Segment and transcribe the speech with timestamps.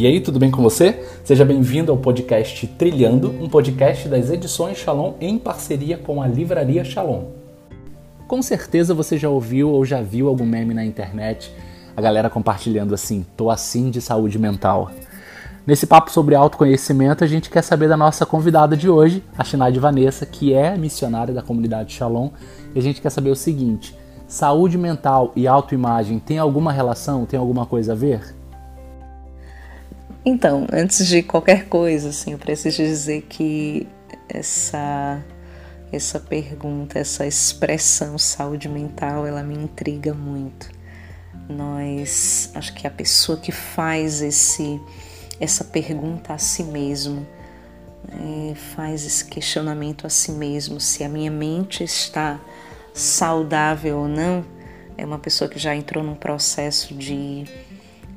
[0.00, 1.04] E aí, tudo bem com você?
[1.22, 6.82] Seja bem-vindo ao podcast Trilhando, um podcast das edições Shalom em parceria com a Livraria
[6.82, 7.24] Shalom.
[8.26, 11.54] Com certeza você já ouviu ou já viu algum meme na internet,
[11.94, 14.90] a galera compartilhando assim: tô assim de saúde mental.
[15.66, 19.78] Nesse papo sobre autoconhecimento, a gente quer saber da nossa convidada de hoje, a Shinade
[19.78, 22.30] Vanessa, que é missionária da comunidade Shalom,
[22.74, 23.94] e a gente quer saber o seguinte:
[24.26, 28.39] saúde mental e autoimagem tem alguma relação, tem alguma coisa a ver?
[30.24, 33.88] Então, antes de qualquer coisa, assim, eu preciso dizer que
[34.28, 35.22] essa
[35.92, 40.70] essa pergunta, essa expressão saúde mental, ela me intriga muito.
[41.48, 44.80] Nós, acho que a pessoa que faz esse
[45.40, 47.26] essa pergunta a si mesmo,
[48.06, 52.38] né, faz esse questionamento a si mesmo, se a minha mente está
[52.92, 54.44] saudável ou não,
[54.98, 57.44] é uma pessoa que já entrou num processo de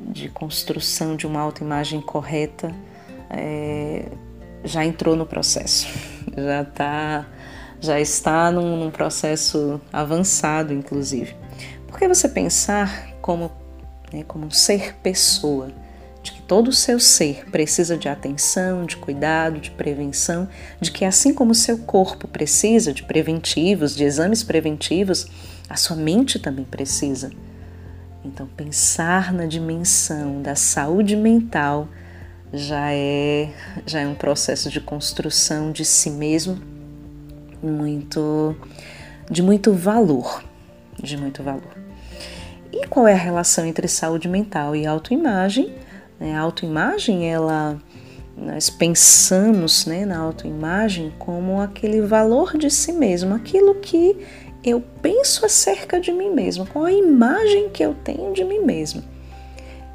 [0.00, 2.74] de construção de uma autoimagem correta
[3.30, 4.06] é,
[4.64, 5.86] já entrou no processo,
[6.36, 7.26] já tá,
[7.80, 11.34] já está num, num processo avançado, inclusive.
[11.86, 13.50] Porque você pensar como,
[14.12, 15.70] né, como um ser pessoa,
[16.22, 20.48] de que todo o seu ser precisa de atenção, de cuidado, de prevenção,
[20.80, 25.28] de que assim como o seu corpo precisa de preventivos, de exames preventivos,
[25.68, 27.30] a sua mente também precisa.
[28.26, 31.86] Então, pensar na dimensão da saúde mental
[32.52, 33.50] já é,
[33.86, 36.58] já é um processo de construção de si mesmo
[37.62, 38.54] muito
[39.30, 40.44] de muito valor,
[41.00, 41.76] de muito valor.
[42.72, 45.74] E qual é a relação entre saúde mental e autoimagem?
[46.18, 47.80] Né, a autoimagem, ela
[48.36, 54.14] nós pensamos né, na autoimagem como aquele valor de si mesmo, aquilo que
[54.66, 59.00] eu penso acerca de mim mesmo, qual a imagem que eu tenho de mim mesmo.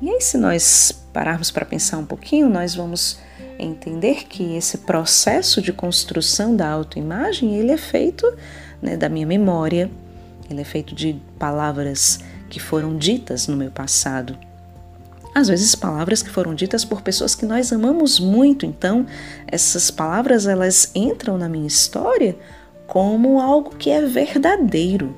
[0.00, 3.18] E aí, se nós pararmos para pensar um pouquinho, nós vamos
[3.58, 8.32] entender que esse processo de construção da autoimagem ele é feito
[8.80, 9.90] né, da minha memória,
[10.48, 14.38] ele é feito de palavras que foram ditas no meu passado.
[15.34, 19.06] Às vezes palavras que foram ditas por pessoas que nós amamos muito, então
[19.46, 22.36] essas palavras elas entram na minha história
[22.92, 25.16] como algo que é verdadeiro.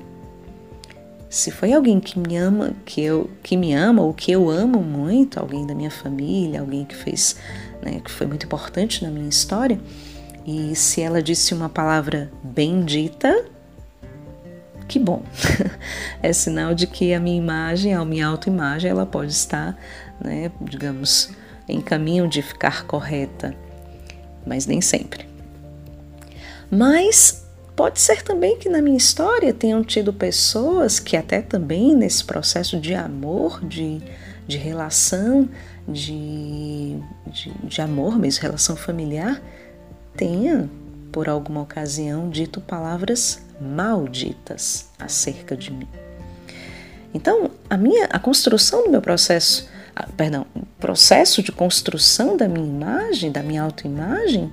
[1.29, 4.79] Se foi alguém que me ama, que eu que me ama ou que eu amo
[4.81, 7.35] muito, alguém da minha família, alguém que fez,
[7.81, 9.77] né, que foi muito importante na minha história,
[10.45, 13.43] e se ela disse uma palavra bendita,
[14.87, 15.23] que bom.
[16.23, 19.77] é sinal de que a minha imagem, a minha autoimagem, ela pode estar,
[20.23, 21.29] né, digamos,
[21.67, 23.53] em caminho de ficar correta,
[24.47, 25.27] mas nem sempre.
[26.71, 27.44] Mas
[27.75, 32.79] Pode ser também que na minha história tenham tido pessoas que, até também nesse processo
[32.79, 34.01] de amor, de,
[34.47, 35.49] de relação,
[35.87, 36.97] de,
[37.27, 39.41] de, de amor mesmo, relação familiar,
[40.15, 40.69] tenha,
[41.11, 45.87] por alguma ocasião, dito palavras malditas acerca de mim.
[47.13, 49.69] Então, a minha a construção do meu processo,
[50.15, 54.51] perdão, o processo de construção da minha imagem, da minha autoimagem,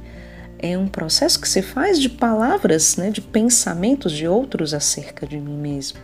[0.63, 5.39] é um processo que se faz de palavras, né, de pensamentos de outros acerca de
[5.39, 5.99] mim mesmo.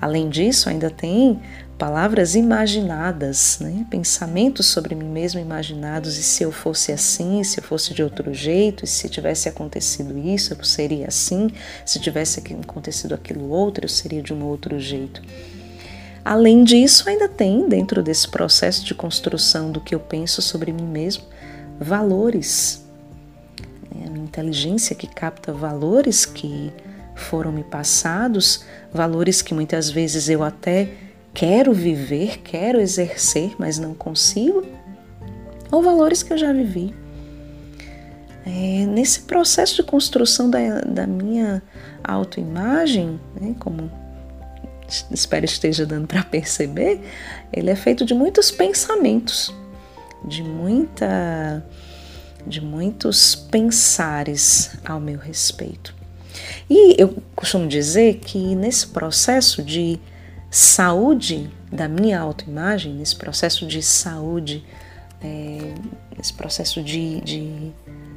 [0.00, 1.40] Além disso, ainda tem
[1.78, 3.86] palavras imaginadas, né?
[3.90, 6.18] pensamentos sobre mim mesmo imaginados.
[6.18, 10.18] E se eu fosse assim, se eu fosse de outro jeito, e se tivesse acontecido
[10.18, 11.50] isso, eu seria assim.
[11.84, 15.22] Se tivesse acontecido aquilo outro, eu seria de um outro jeito.
[16.24, 20.86] Além disso, ainda tem, dentro desse processo de construção do que eu penso sobre mim
[20.86, 21.24] mesmo,
[21.78, 22.83] valores,
[24.14, 26.72] uma inteligência que capta valores que
[27.14, 30.92] foram me passados, valores que muitas vezes eu até
[31.32, 34.64] quero viver, quero exercer, mas não consigo,
[35.70, 36.94] ou valores que eu já vivi.
[38.46, 41.62] É, nesse processo de construção da, da minha
[42.02, 43.90] autoimagem, né, como
[45.10, 47.00] espero esteja dando para perceber,
[47.52, 49.52] ele é feito de muitos pensamentos,
[50.24, 51.64] de muita
[52.46, 55.94] de muitos pensares ao meu respeito.
[56.68, 59.98] E eu costumo dizer que nesse processo de
[60.50, 64.64] saúde da minha autoimagem, nesse processo de saúde,
[65.22, 65.74] é,
[66.16, 67.72] nesse processo de, de,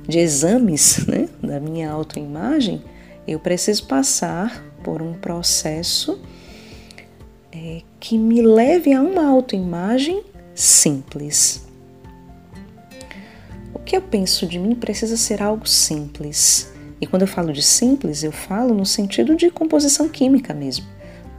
[0.08, 2.84] de exames né, da minha autoimagem,
[3.28, 6.20] eu preciso passar por um processo
[7.52, 10.24] é, que me leve a uma autoimagem
[10.56, 11.67] simples,
[13.88, 16.70] que eu penso de mim precisa ser algo simples.
[17.00, 20.86] E quando eu falo de simples, eu falo no sentido de composição química mesmo.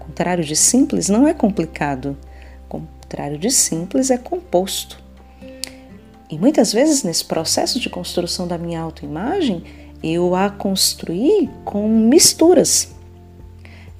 [0.00, 2.16] O contrário de simples não é complicado.
[2.64, 4.98] O contrário de simples é composto.
[6.30, 9.62] E muitas vezes nesse processo de construção da minha autoimagem,
[10.02, 12.94] eu a construí com misturas.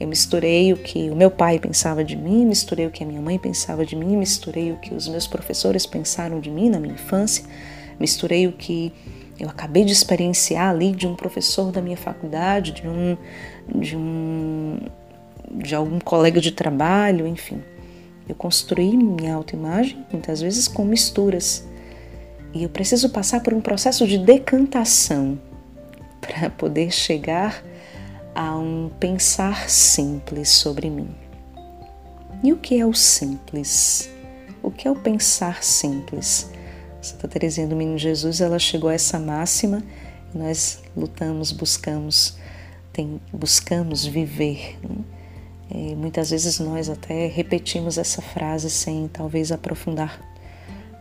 [0.01, 3.21] Eu misturei o que o meu pai pensava de mim, misturei o que a minha
[3.21, 6.95] mãe pensava de mim, misturei o que os meus professores pensaram de mim na minha
[6.95, 7.45] infância,
[7.99, 8.93] misturei o que
[9.39, 13.17] eu acabei de experienciar ali de um professor da minha faculdade, de um
[13.75, 14.79] de um
[15.51, 17.63] de algum colega de trabalho, enfim.
[18.29, 21.67] Eu construí minha autoimagem muitas vezes com misturas.
[22.53, 25.39] E eu preciso passar por um processo de decantação
[26.21, 27.63] para poder chegar
[28.35, 31.09] a um pensar simples sobre mim.
[32.43, 34.11] E o que é o simples?
[34.63, 36.51] O que é o pensar simples?
[37.01, 39.83] Santa Teresinha do Menino Jesus, ela chegou a essa máxima
[40.35, 42.37] e nós lutamos, buscamos,
[42.93, 44.79] tem, buscamos viver.
[44.83, 45.05] Né?
[45.71, 50.21] E muitas vezes nós até repetimos essa frase sem talvez aprofundar,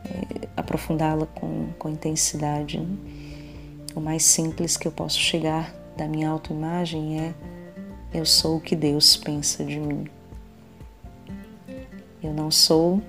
[0.05, 2.79] é, aprofundá-la com, com intensidade.
[2.79, 2.97] Né?
[3.95, 7.33] O mais simples que eu posso chegar da minha autoimagem é
[8.13, 10.07] eu sou o que Deus pensa de mim.
[12.21, 13.01] Eu não sou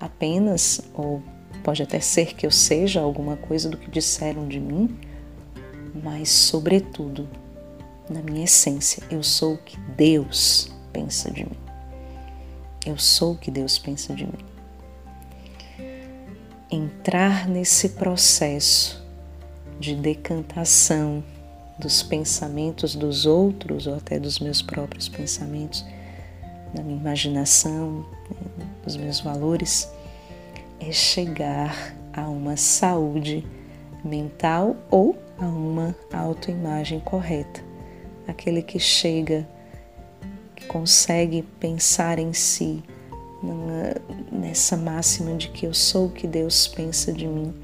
[0.00, 1.22] apenas, ou
[1.62, 4.98] pode até ser que eu seja alguma coisa do que disseram de mim,
[6.02, 7.28] mas, sobretudo,
[8.08, 11.56] na minha essência, eu sou o que Deus pensa de mim.
[12.84, 14.38] Eu sou o que Deus pensa de mim.
[16.70, 19.02] Entrar nesse processo
[19.78, 21.22] de decantação
[21.78, 25.84] dos pensamentos dos outros ou até dos meus próprios pensamentos,
[26.74, 28.06] da minha imaginação,
[28.58, 29.88] né, dos meus valores,
[30.88, 33.46] é chegar a uma saúde
[34.04, 37.62] mental ou a uma autoimagem correta.
[38.26, 39.46] Aquele que chega
[40.68, 42.82] consegue pensar em si
[44.30, 47.54] nessa máxima de que eu sou o que Deus pensa de mim.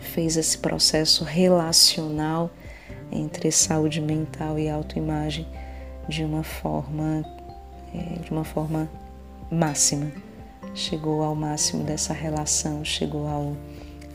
[0.00, 2.50] Fez esse processo relacional
[3.10, 5.46] entre saúde mental e autoimagem
[6.08, 7.22] de uma forma
[7.94, 8.90] é, de uma forma
[9.50, 10.10] máxima.
[10.74, 13.56] Chegou ao máximo dessa relação, chegou ao,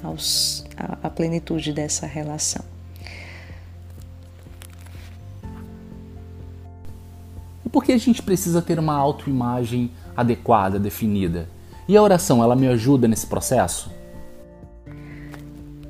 [0.03, 2.63] aos, à plenitude dessa relação.
[7.65, 11.47] E por que a gente precisa ter uma autoimagem adequada, definida?
[11.87, 13.91] E a oração, ela me ajuda nesse processo?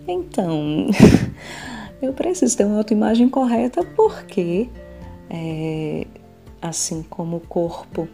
[0.07, 0.87] Então,
[2.01, 4.69] eu preciso ter uma autoimagem correta porque,
[5.29, 6.07] é,
[6.61, 8.07] assim como o corpo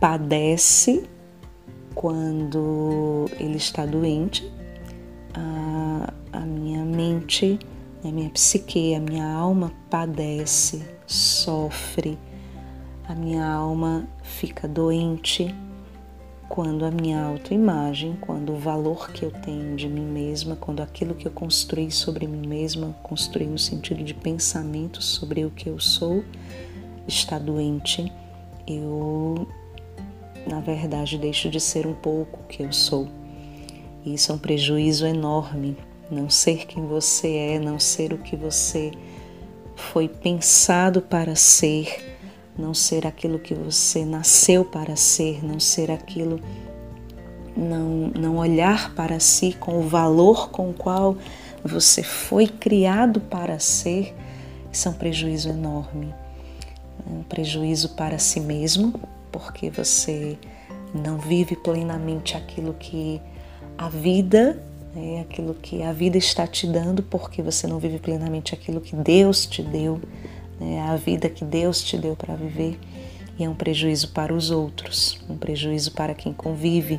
[0.00, 1.08] padece
[2.06, 4.48] quando ele está doente,
[5.34, 7.58] a, a minha mente,
[8.04, 12.16] a minha psique, a minha alma padece, sofre
[13.08, 15.52] a minha alma fica doente
[16.48, 21.12] quando a minha autoimagem, quando o valor que eu tenho de mim mesma, quando aquilo
[21.12, 25.80] que eu construí sobre mim mesma, construí no sentido de pensamento sobre o que eu
[25.80, 26.22] sou,
[27.08, 28.12] está doente,
[28.64, 29.48] eu,
[30.46, 33.08] na verdade, deixo de ser um pouco que eu sou.
[34.04, 35.76] Isso é um prejuízo enorme.
[36.10, 38.92] Não ser quem você é, não ser o que você
[39.74, 42.16] foi pensado para ser
[42.58, 46.40] não ser aquilo que você nasceu para ser, não ser aquilo,
[47.56, 51.16] não, não olhar para si com o valor com o qual
[51.62, 54.14] você foi criado para ser,
[54.72, 56.14] isso é um prejuízo enorme.
[57.06, 58.94] É um prejuízo para si mesmo,
[59.30, 60.38] porque você
[60.94, 63.20] não vive plenamente aquilo que
[63.76, 64.62] a vida,
[64.94, 68.96] é aquilo que a vida está te dando, porque você não vive plenamente aquilo que
[68.96, 70.00] Deus te deu
[70.60, 72.78] né, a vida que Deus te deu para viver
[73.38, 76.98] e é um prejuízo para os outros, um prejuízo para quem convive,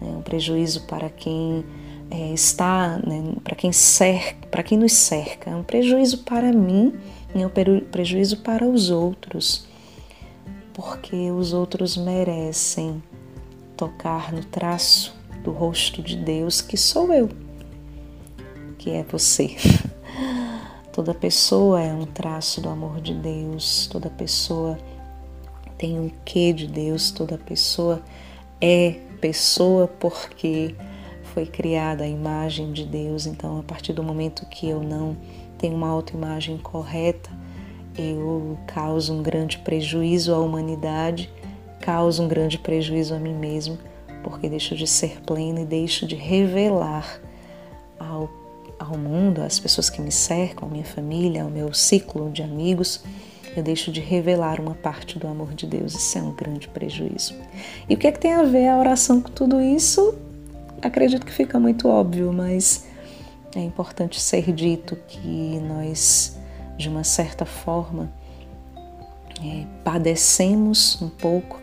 [0.00, 1.64] né, um prejuízo para quem
[2.10, 6.94] é, está, né, para quem cerca, para quem nos cerca, é um prejuízo para mim
[7.34, 7.50] e é um
[7.90, 9.67] prejuízo para os outros,
[10.78, 13.02] porque os outros merecem
[13.76, 17.28] tocar no traço do rosto de Deus que sou eu,
[18.78, 19.56] que é você.
[20.94, 24.78] Toda pessoa é um traço do amor de Deus, toda pessoa
[25.76, 28.02] tem um quê de Deus, toda pessoa
[28.60, 30.74] é pessoa porque
[31.34, 33.26] foi criada a imagem de Deus.
[33.26, 35.16] Então, a partir do momento que eu não
[35.56, 37.30] tenho uma autoimagem correta,
[38.00, 41.30] eu causo um grande prejuízo à humanidade,
[41.80, 43.78] causo um grande prejuízo a mim mesmo,
[44.22, 47.20] porque deixo de ser pleno e deixo de revelar
[47.98, 48.28] ao
[48.78, 53.02] ao mundo, às pessoas que me cercam, a minha família, ao meu ciclo de amigos,
[53.56, 55.96] eu deixo de revelar uma parte do amor de Deus.
[55.96, 57.34] Isso é um grande prejuízo.
[57.88, 60.14] E o que é que tem a ver a oração com tudo isso?
[60.82, 62.86] acredito que fica muito óbvio, mas
[63.54, 66.37] é importante ser dito que nós,
[66.78, 68.10] de uma certa forma,
[69.44, 71.60] é, padecemos um pouco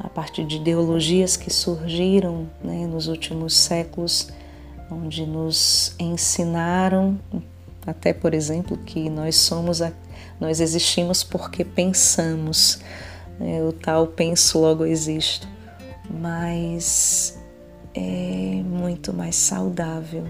[0.00, 4.30] a partir de ideologias que surgiram né, nos últimos séculos,
[4.90, 7.18] onde nos ensinaram,
[7.86, 9.80] até por exemplo, que nós somos,
[10.40, 12.80] nós existimos porque pensamos,
[13.38, 15.46] né, o tal penso logo existo,
[16.10, 17.38] mas
[17.94, 20.24] é muito mais saudável,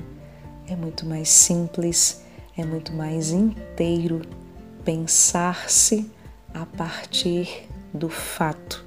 [0.68, 2.22] é muito mais simples,
[2.56, 4.23] é muito mais inteiro
[4.85, 6.11] pensar-se
[6.52, 8.85] a partir do fato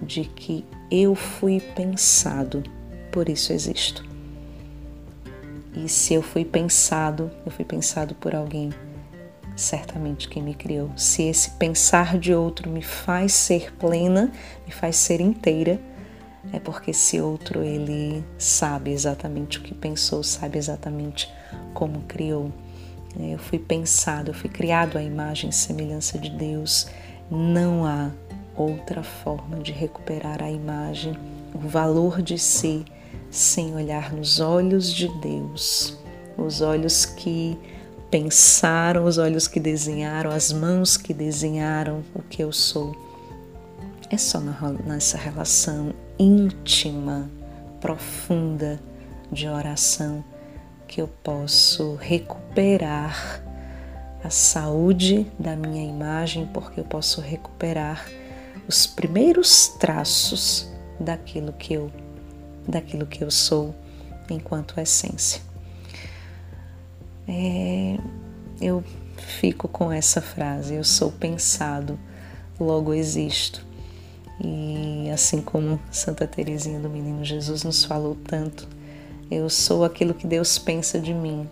[0.00, 2.62] de que eu fui pensado,
[3.10, 4.04] por isso existo.
[5.74, 8.70] E se eu fui pensado, eu fui pensado por alguém,
[9.56, 10.90] certamente quem me criou.
[10.96, 14.30] Se esse pensar de outro me faz ser plena,
[14.66, 15.80] me faz ser inteira,
[16.52, 21.32] é porque esse outro ele sabe exatamente o que pensou, sabe exatamente
[21.72, 22.52] como criou.
[23.18, 26.86] Eu fui pensado, eu fui criado à imagem e semelhança de Deus.
[27.30, 28.10] Não há
[28.56, 31.16] outra forma de recuperar a imagem,
[31.54, 32.84] o valor de si,
[33.30, 35.98] sem olhar nos olhos de Deus,
[36.36, 37.58] os olhos que
[38.10, 42.94] pensaram, os olhos que desenharam, as mãos que desenharam o que eu sou.
[44.10, 44.38] É só
[44.84, 47.30] nessa relação íntima,
[47.80, 48.78] profunda
[49.30, 50.22] de oração
[50.92, 53.42] que eu posso recuperar
[54.22, 58.06] a saúde da minha imagem, porque eu posso recuperar
[58.68, 60.70] os primeiros traços
[61.00, 61.90] daquilo que eu
[62.68, 63.74] daquilo que eu sou
[64.30, 65.40] enquanto essência.
[67.26, 67.96] É,
[68.60, 68.84] eu
[69.16, 71.98] fico com essa frase: eu sou pensado,
[72.60, 73.64] logo existo.
[74.44, 78.68] E assim como Santa Teresinha do Menino Jesus nos falou tanto,
[79.32, 81.48] eu sou aquilo que Deus pensa de mim.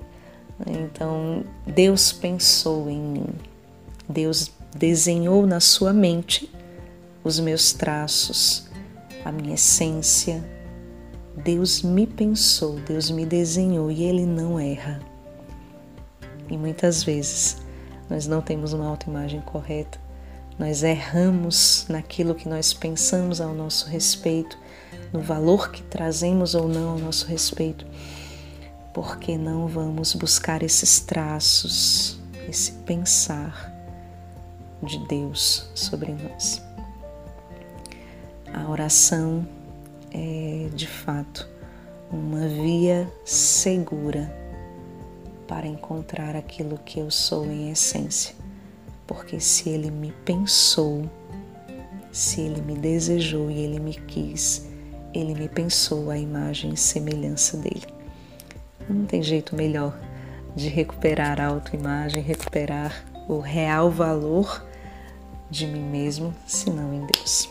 [0.66, 3.26] Então, Deus pensou em mim.
[4.08, 6.50] Deus desenhou na sua mente
[7.24, 8.68] os meus traços,
[9.24, 10.44] a minha essência.
[11.36, 15.00] Deus me pensou, Deus me desenhou e Ele não erra.
[16.48, 17.58] E muitas vezes
[18.08, 19.98] nós não temos uma autoimagem correta,
[20.58, 24.58] nós erramos naquilo que nós pensamos ao nosso respeito,
[25.12, 27.86] no valor que trazemos ou não ao nosso respeito,
[28.92, 33.72] porque não vamos buscar esses traços, esse pensar
[34.82, 36.62] de Deus sobre nós.
[38.52, 39.46] A oração
[40.12, 41.48] é de fato
[42.10, 44.34] uma via segura
[45.46, 48.34] para encontrar aquilo que eu sou em essência,
[49.06, 51.08] porque se Ele me pensou,
[52.10, 54.69] se Ele me desejou e Ele me quis,
[55.12, 57.86] Ele me pensou a imagem e semelhança dele.
[58.88, 59.98] Não tem jeito melhor
[60.54, 64.64] de recuperar a autoimagem, recuperar o real valor
[65.50, 67.48] de mim mesmo, senão em Deus.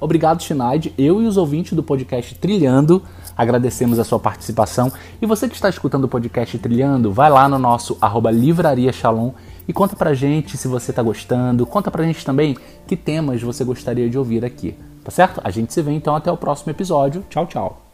[0.00, 0.94] Obrigado, Shinaide.
[0.96, 3.02] Eu e os ouvintes do podcast Trilhando
[3.38, 4.92] agradecemos a sua participação.
[5.22, 9.30] E você que está escutando o podcast Trilhando, vai lá no nosso arroba Livraria Shalom
[9.68, 11.64] e conta pra gente se você está gostando.
[11.64, 14.74] Conta pra gente também que temas você gostaria de ouvir aqui.
[15.04, 15.40] Tá certo?
[15.44, 17.24] A gente se vê então até o próximo episódio.
[17.30, 17.87] Tchau, tchau.